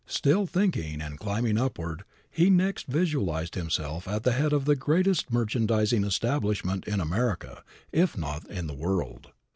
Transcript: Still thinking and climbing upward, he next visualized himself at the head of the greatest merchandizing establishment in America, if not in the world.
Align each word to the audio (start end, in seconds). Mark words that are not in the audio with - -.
Still 0.07 0.47
thinking 0.47 0.99
and 0.99 1.19
climbing 1.19 1.59
upward, 1.59 2.05
he 2.31 2.49
next 2.49 2.87
visualized 2.87 3.53
himself 3.53 4.07
at 4.07 4.23
the 4.23 4.31
head 4.31 4.51
of 4.51 4.65
the 4.65 4.75
greatest 4.75 5.31
merchandizing 5.31 6.03
establishment 6.03 6.87
in 6.87 6.99
America, 6.99 7.63
if 7.91 8.17
not 8.17 8.49
in 8.49 8.65
the 8.65 8.73
world. 8.73 9.29